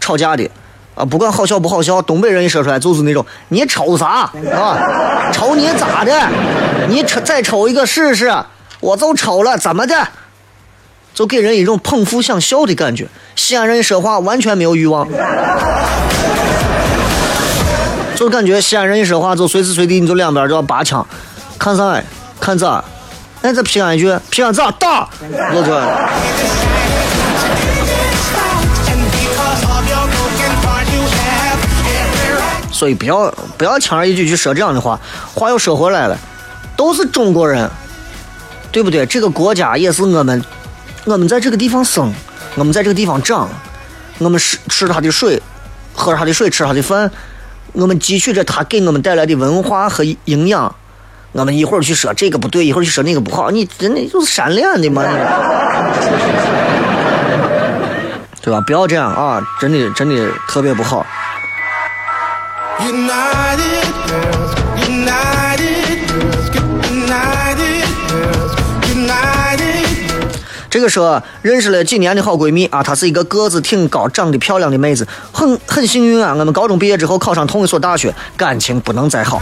[0.00, 0.50] 吵架的
[0.94, 5.30] 啊，不管好笑不好笑，东北人一说出来就是那种你瞅啥啊？
[5.30, 6.12] 瞅你咋的？
[6.88, 8.32] 你瞅再瞅一个试试，
[8.80, 10.08] 我就瞅了，怎么的？
[11.12, 13.06] 就给人一种捧腹想笑的感觉。
[13.34, 15.06] 西安人一说话完全没有欲望，
[18.14, 21.06] 就感觉西安人一说话就随时随地你就两边就要拔枪，
[21.58, 22.02] 看啥？
[22.40, 22.84] 看这？
[23.46, 25.80] 那再平安一句平安咋打我说
[32.72, 34.98] 所以不要不要轻而易举去说这样的话
[35.32, 36.18] 话又说回来了
[36.76, 37.70] 都是中国人
[38.72, 39.06] 对不对？
[39.06, 40.44] 这个国家也是我们
[41.04, 42.12] 我们在这个地方生
[42.56, 43.48] 我们在这个地方长
[44.18, 45.40] 我们吃吃它的水
[45.94, 47.08] 喝它的水吃它的饭
[47.74, 50.74] 我们汲取着它给我们带来的文化和营养
[51.36, 55.02] 我们一会儿去说这个不对，一会儿去说那个不好，你真的就是善良的嘛？
[58.42, 58.60] 对吧？
[58.66, 59.42] 不要这样啊！
[59.60, 61.04] 真的真的特别不好。
[62.78, 64.54] United girls,
[64.86, 65.45] united
[70.76, 76.34] 这个说认识了几年的好闺蜜啊，她是一个个子挺高、长得漂亮的妹子，很很幸运啊。
[76.38, 79.40] 我们高中毕业之后考上同一所大学，感情不能再好。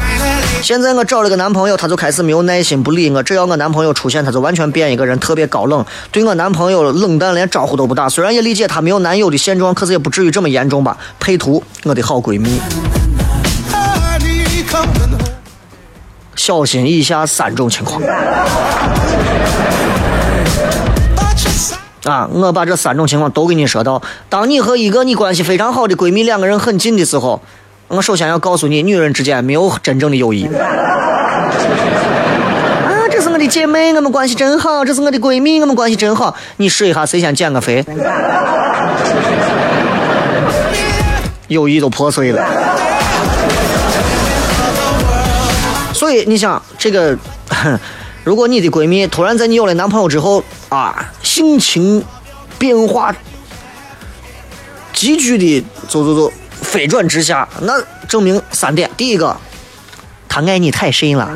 [0.63, 8.09] 现在我找了个男朋友，他就开始没有耐心不理我，只要我男朋友出现，他就完全变一个人，特别高冷，对我男朋友冷淡，连招呼都不打。
[8.09, 10.97] 虽然也理解他没有男友的现状，可是也不至于这么严重吧？
[11.19, 12.61] 配图，我的好闺蜜，
[16.37, 18.01] 小心以下三种情况
[22.05, 22.29] 啊！
[22.33, 24.01] 我把这三种情况都给你说到。
[24.29, 27.41] 当你和一个你关系非常好的闺蜜两个人很近的时候，
[27.89, 30.47] 我首先要告诉你，女人之间没有真正的友谊。
[30.53, 30.59] 啊，
[33.11, 36.37] 这是我的姐妹，我们关系真好；这是我的闺蜜，我们关系真好。
[36.59, 37.85] 你试一下，谁先减个肥，
[41.49, 42.45] 友谊都破碎了。
[45.95, 47.17] 所以你想，这个，
[48.25, 52.05] 如果你的闺蜜突然在你有了男朋友之后啊，性情
[52.61, 53.13] 变化
[54.93, 57.73] 急剧的走走走飞转直下，那
[58.07, 59.37] 证明三点：第一个，
[60.29, 61.29] 他爱你太深了。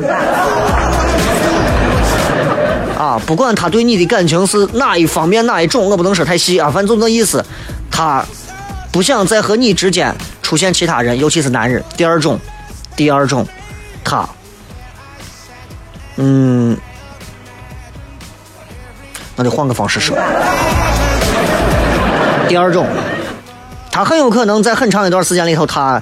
[2.97, 7.43] 啊，不管他对你的感情是哪一方面哪一种，我不能说太细啊，反正就那意思，
[7.91, 8.23] 他
[8.93, 11.83] 不想再和你之间出现其他人，尤其是男人。
[11.97, 12.39] 第二种，
[12.95, 13.45] 第二种，
[14.01, 14.29] 他，
[16.15, 16.77] 嗯，
[19.39, 20.17] 我得换个方式说。
[22.49, 22.85] 第二种，
[23.89, 26.01] 他很有可能在很长一段时间里头，他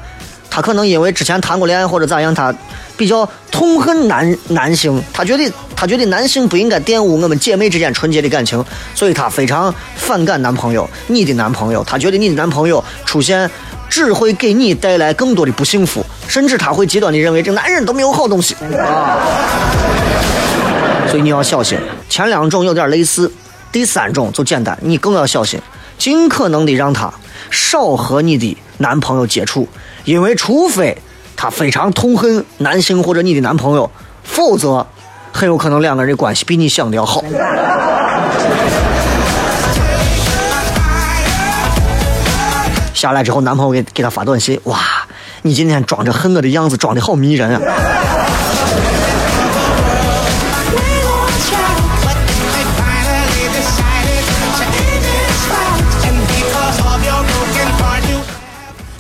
[0.50, 2.52] 他可能因为之前谈过恋爱或者咋样，他
[2.98, 13.48] 比较痛恨男男性，他觉得他觉得男性不应该玷污我们姐妹之间纯洁的感情，所以他非常反感男朋友，你的男朋友，他觉得你的男朋友出现
[13.88, 18.56] 只会给你带来更多的不幸福，甚至他会极端的认为这男人都没有好东西。
[18.80, 19.20] 啊，
[21.10, 21.78] 所以你要小心。
[22.10, 23.32] 前两种有点类似，
[23.72, 25.60] 第三种就简单，你更要小心，
[25.98, 27.14] 尽可能的让他
[27.50, 29.68] 少和你的男朋友接触，
[30.06, 30.98] 因为除非
[31.36, 33.90] 他非常痛恨男性或者你的男朋友，
[34.24, 34.86] 否则
[35.32, 37.24] 很有可能两个人的关系比你想的要好。
[42.94, 44.80] 下来之后，男朋友给给他发短信，哇，
[45.44, 47.62] 你今天装着恨我的样子，装的好迷人啊！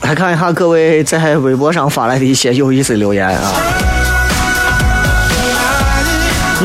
[0.08, 3.52] 来看一下各位在微博上发来的一些有意思的留言啊。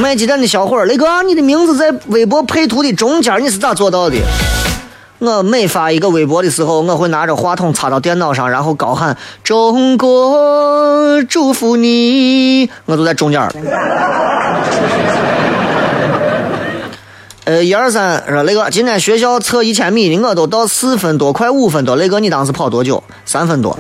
[0.01, 4.17] 卖鸡蛋的小伙儿，雷哥，你的名字在微博配图的中间，你是咋做到的？
[5.19, 13.53] 我每发一个微博的时候，我会拿着话筒插到电脑上，然后高喊“中国祝福你”，我就在中间儿。
[17.45, 21.97] 呃，一二三，说雷哥，今天学校测一千米的，我都到四分多，快五分多。
[21.97, 23.03] 雷哥，你当时跑多久？
[23.25, 23.77] 三分多。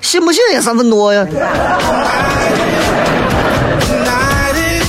[0.00, 1.26] 信不信也三分多呀？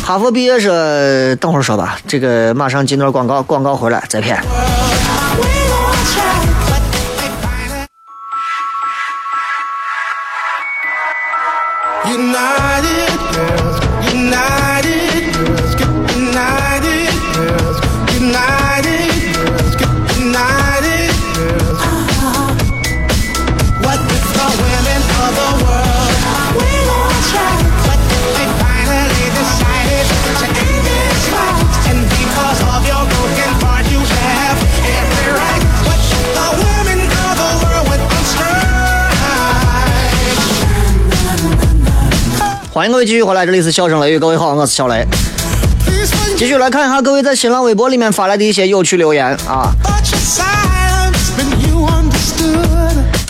[0.02, 2.00] 哈佛毕业生，等会儿说吧。
[2.08, 4.42] 这个马上进段广告，广告回来再骗。
[12.06, 12.99] United
[42.80, 45.06] 欢迎各位继续回来，这里是笑声雷雨，各位好，我是小雷。
[46.38, 49.74] 继续来看一下各位在新浪微博里面发来的一些有趣留言啊。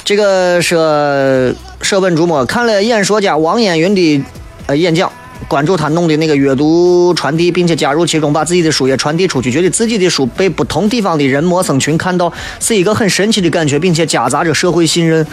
[0.06, 4.24] 这个是舍本逐末，看了演说家王彦云的
[4.68, 5.12] 呃演讲，
[5.47, 15.26] 关注他弄的那个阅读传递，并且加入其中，把自己的书也传递出去，觉得自己的书被不同地方的人陌生群看到，是一个很神奇的感觉，并且夹杂着社会信任。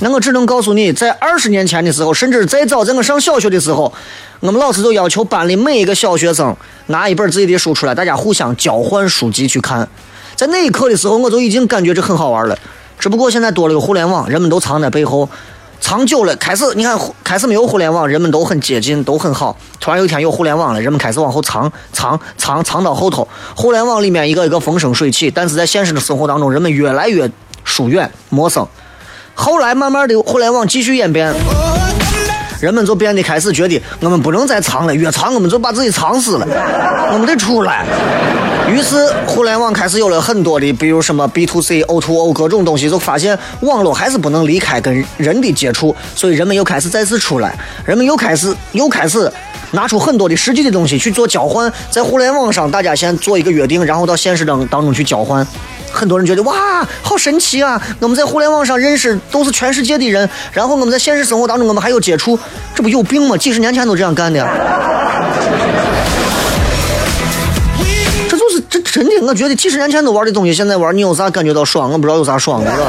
[0.00, 3.92] 那我只能告诉你，在二十年前的时候，甚至再早，在我上小学的时候，
[4.38, 6.54] 我们老师就要求班里每一个小学生
[6.86, 9.88] 拿一本自己的书出来，大家互相交换书籍去看。
[10.36, 12.56] 在那一刻的时候，我就已经感觉这很好玩了。
[12.98, 15.28] 只不过现在多了个互联网，人们都藏在背后，
[15.80, 19.56] 藏久了，开始你看，开始没有互联网，人们都很接近，都很好。
[19.80, 23.26] 突然有一天有互联网了，人们开始往后藏，藏，藏，藏到后头。
[23.56, 27.28] 互联网里面一个一个风生水起，但是在现实的生活当中，人们越来越
[27.64, 28.64] 疏远、陌生。
[29.40, 31.32] 后来慢慢的，互联网继续演变，
[32.60, 36.46] 人们就变得开始觉得我们不能再藏了，越藏我们就把自己藏死了，
[37.12, 37.86] 我们得出来。
[38.68, 38.96] 于是
[39.28, 49.32] 互联网开始有了很多的，比如什么 B to C、O to O 各种东西，就发现网络还是不能离开跟人的接触，所以人们又开始再次出来，人们又开始又开始
[49.70, 55.46] 拿出很多的实际的东西去做交换，在互联网上大家先做一个约定，然后到现实当当中去交换。
[55.92, 57.80] 很多人觉得哇，好神奇啊！
[58.00, 62.38] 我们在互联网上认识都是全世界的人，然后我们在现实生活当中我们还有接触，
[62.74, 63.36] 这不有病吗？
[63.36, 64.46] 几十年前都这样干的。
[68.28, 71.90] 这就是这真的，我觉得几十年前都玩的东西，现在玩你有啥感觉到爽？
[71.90, 72.86] 我不知道有啥爽的，是吧？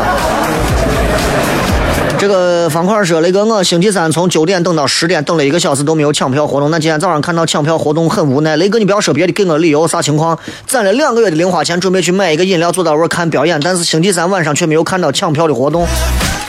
[2.19, 6.69] 这个方块说：“雷哥，我星期三从九点等到十点，等了一个小时都没有抢票活动。
[6.69, 8.57] 那今天早上看到抢票活动，很无奈。
[8.57, 10.37] 雷哥，你不要说别的，给我理由，啥情况？
[10.67, 15.87] 攒了两个月的零花钱，准备去买一个饮料坐到位看表演，但是星期三晚上却没有看到抢票的活动。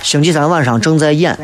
[0.02, 1.38] 星期三晚上正在演，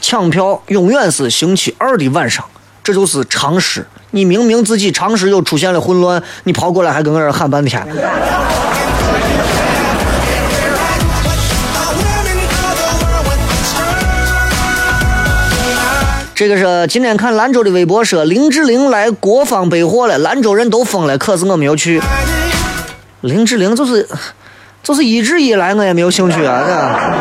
[0.00, 2.44] 抢票永远是星期二的晚上，
[2.84, 3.84] 这就是常识。
[4.12, 7.84] 你明明自己常识又出现了混乱，你跑过来还跟我这喊半天。”
[16.36, 21.98] 这个是今天看兰州的微博说林志玲来国芳百货了，兰州人都疯了，可是我没有去。
[23.22, 24.06] 林志玲就是
[24.82, 27.16] 就是一直以来我也没有兴趣啊。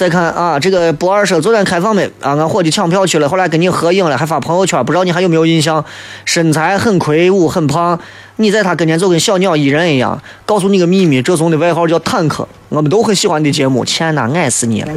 [0.00, 2.32] 再看啊，这个博二说昨天开放没啊？
[2.32, 5.84] 俺伙计抢票去了，后来跟你合影了，还发朋友圈，不知道你还有没有印象？
[6.24, 8.00] 身材很魁梧，很胖，
[8.36, 10.22] 你在他跟前就跟小鸟依人一样。
[10.46, 14.90] 告诉你个秘密，这怂的外号叫坦克，我们都很喜欢的节目，天哪，爱死你了。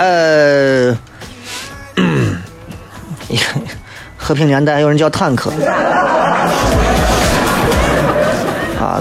[0.00, 0.96] 呃，
[4.16, 5.52] 和平年代有人叫坦克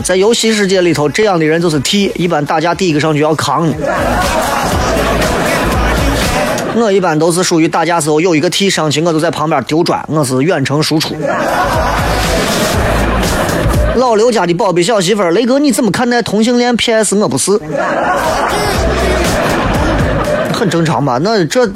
[0.04, 3.72] 在游戏世界里头，这样的人就是 T，一般打架第一个上去要扛。
[6.76, 11.16] 我一般都是属于打架时候有一个 T 上去，我就在旁边丢砖，我是远程输出。
[13.96, 17.58] 老刘家的宝贝小媳妇儿，雷哥你怎么看待同性恋？PS 我不是。
[20.52, 21.18] 很正常吧？
[21.22, 21.70] 那这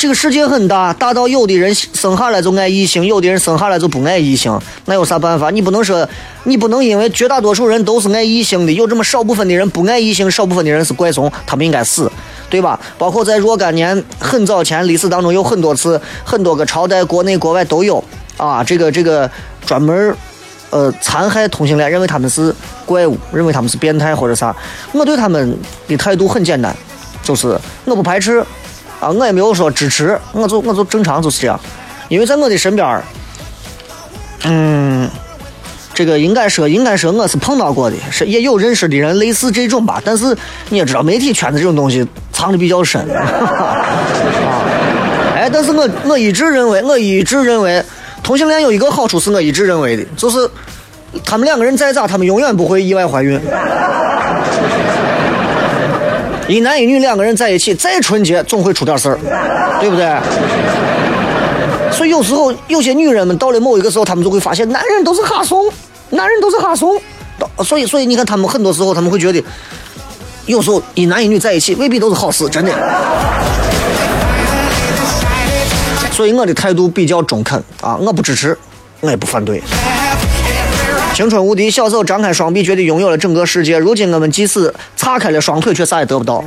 [0.00, 5.50] 这个世界很大，大到有的人生下来就爱异性，有的人生下来就不爱异性，那有啥办法？
[5.50, 6.08] 你不能说，
[6.44, 12.10] 你不能因为绝大多数人都是爱异性的，有这么少部分的人不爱异性，少部分的人是怪怂，他们应该死，
[12.48, 12.80] 对吧？
[12.96, 18.02] 包括在若干年很早前历史当中，有很多次，很多个朝代，国内国外都有
[18.38, 19.30] 啊，这个这个
[19.66, 20.16] 专门
[20.70, 22.54] 呃残害同性恋，认为他们是
[22.86, 24.56] 怪物，认为他们是变态或者啥。
[24.92, 25.54] 我对他们
[25.86, 26.74] 的态度很简单。
[27.22, 28.42] 就是我不排斥，
[29.00, 31.58] 啊，我也没有说支持，我就我就正常就是这样，
[32.08, 33.02] 因为在我的身边，
[34.44, 35.08] 嗯，
[35.94, 40.36] 这个应该说应该说我是碰到过的，是也有认识的人类似这种吧，但是
[40.68, 43.76] 你也知道媒体圈子这种东西藏的比较深， 啊，
[45.34, 47.82] 哎，但是我我一直认为，我一直认为
[48.22, 50.46] 同性恋有一个好处是我一直认为的，就是
[51.24, 53.40] 他们两个人再咋，他们永远不会意外怀孕。
[56.50, 59.16] 一男一女两个人在一起，再纯洁总会出点事儿，
[59.80, 60.04] 对不对？
[61.96, 65.72] 所以有时候有些女人们到了某一个时候，她们就会发现男人都是哈怂，
[66.10, 67.00] 男人都是哈怂。
[67.64, 69.42] 所以，所以你看，他们很多时候他们会觉得，
[70.46, 72.72] 有时候一男一女在一起未必都是好事，真的。
[76.10, 78.58] 所以我的态度比较中肯啊，我不支持，
[79.00, 79.62] 我也不反对。
[81.20, 83.76] 青春无敌，小时候张开双臂，觉得拥有了整个世界。
[83.76, 86.42] 如今我们即使叉开了双腿，却啥也得不到。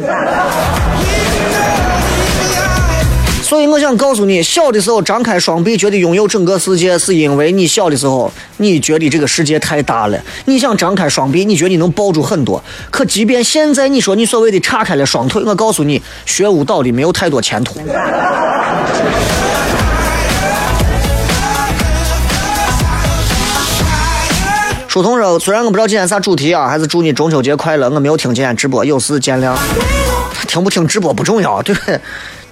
[3.44, 12.64] 所以我想告诉你，小的时候张开双臂，觉得拥有整个世界，是因为你小的时候你觉得这个世界太大了，你想张开双臂，你觉得你能抱住很多。
[12.90, 17.80] 可即便现在你说你所谓的叉开了双腿，我告诉你，学舞蹈的没有太多前途。
[24.94, 27.90] 书童说，虽然我不知道今天啥主题啊，还是祝你中秋节快乐。
[27.90, 29.56] 我没有听今天直播，有事见谅。
[30.48, 32.00] 听不听直播不重要，对不对？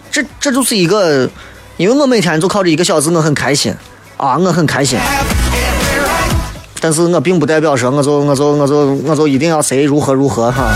[0.09, 1.29] 这这就是一个，
[1.77, 3.71] 因为我每天就靠这一个小时，我很开心
[4.17, 4.97] 啊，我很开心。
[6.79, 8.75] 但是我并不代表说我就我就我就
[9.05, 10.73] 我就一定要谁如何如何哈。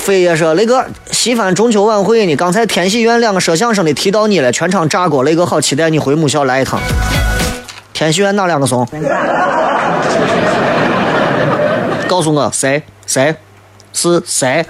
[0.00, 2.34] 飞爷说：“雷哥，西番中秋晚会呢？
[2.34, 5.22] 刚才天喜苑两个说相声的提到你了，全场炸锅。
[5.22, 6.80] 雷哥好期待你回母校来一趟。
[7.92, 8.84] 天喜苑哪两个怂？
[12.08, 13.36] 告诉我谁谁
[13.92, 14.66] 是谁？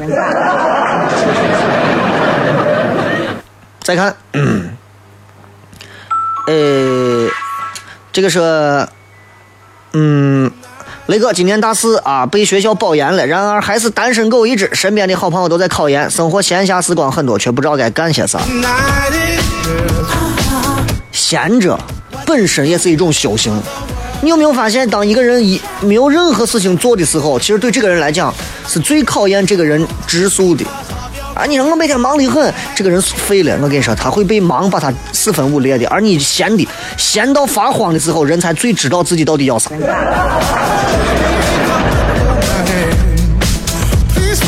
[3.83, 4.77] 再看，嗯，
[6.47, 7.31] 呃，
[8.13, 8.87] 这个是，
[9.93, 10.51] 嗯。”
[11.09, 14.69] 雷哥今年大四啊，被学校保研了，然而还是单身狗一只。
[14.75, 18.39] 身边的好朋友都在考研，生活闲暇时光很多，却不知道该干些啥。
[21.11, 21.81] 闲着
[22.27, 23.59] 本身也是一种修行。
[24.21, 28.35] 你有没有发现，当一个人一没有任何事情做的时候，其实对这个人来讲
[28.67, 30.67] 是最考验这个人质素的。
[31.35, 33.57] 啊，你让我每天忙得很，这个人废了。
[33.63, 35.87] 我跟你说，他会被忙把他四分五裂的。
[35.89, 36.67] 而你闲的
[36.97, 39.71] 闲到发慌的时候，人才最知道自己到底要啥。
[44.15, 44.41] Please.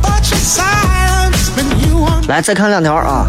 [0.00, 0.22] But
[2.28, 3.26] 来，再看两条啊。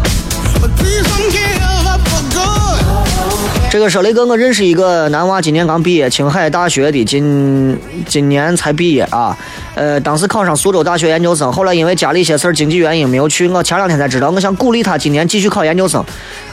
[3.70, 9.38] 这个说雷哥，我认识一个男娃，今年刚毕业，青海大学的，今今年才毕业啊。
[9.76, 13.46] 呃，当时考上苏州大学研究生，后来因为家里一些事儿、经济原因没有去。
[13.46, 16.04] 我前两天才知道，我想鼓励他今年继续考研究生。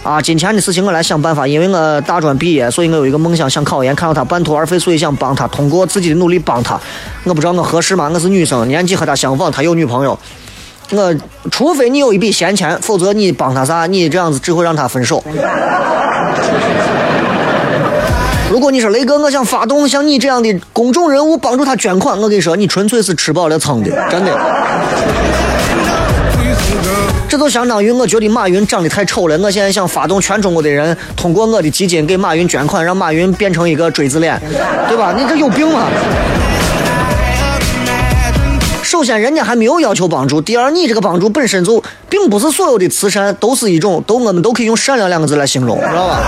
[0.04, 6.80] 啊，金钱的事情我来想办法，因为我大专毕业，所以我有一个梦想，想考研，看到他半途而废，所以想帮他，通过自己的努力帮他。
[7.24, 8.12] 我不知道我合适吗？
[8.14, 10.18] 我是女生，年纪和他相仿，他有女朋友。
[10.92, 11.16] 我
[11.50, 15.24] 除非你有一笔闲钱，否则你帮他啥，你这样子只会让他分手。
[18.58, 24.36] 如果你说雷哥，我想发动像你这样的公众人物帮助他捐款，我跟你说，你纯粹是吃饱了撑的， 真的。
[27.30, 34.42] 这就相当于我觉得马云长得太丑了，我现在想发动全中国的人通过我的基金给马云捐款，让马云变成一个锥子脸，
[34.90, 35.14] 对吧？
[35.16, 35.88] 你这有病吗？
[38.82, 46.20] 首先，人家还没有要求帮助；第二，你这个帮助本身就并不是所有的慈善都是一种，都我们都可以用善良两个字来形容，知道吧？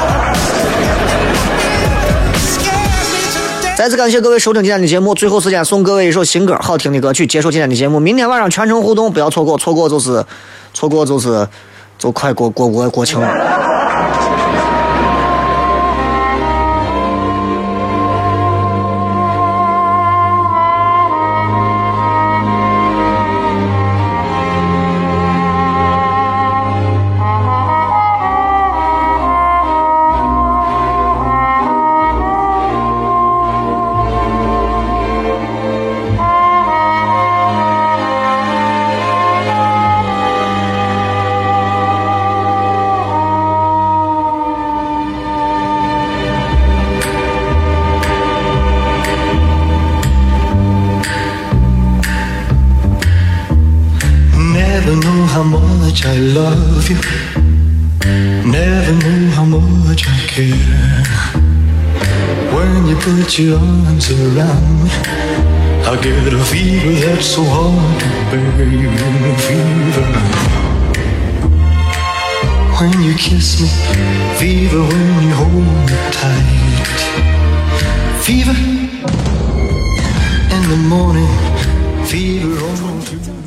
[3.79, 7.97] 再次感谢各位收听今天的节目，最后时间送各位一首新歌，好听的歌曲，结束今天的节目。
[7.97, 10.21] 明天晚上全程互动，不要错过，错过就是，
[10.73, 11.47] 错过就是，
[11.97, 13.78] 就快过过过国庆了。
[63.39, 64.89] Your arms around me,
[65.87, 69.37] I get a fever that's so hard to bear.
[69.47, 70.07] Fever.
[72.79, 73.69] When you kiss me,
[74.37, 75.53] fever when you hold
[75.87, 76.99] me tight.
[78.25, 78.57] Fever
[80.55, 81.31] in the morning,
[82.07, 83.38] fever all through.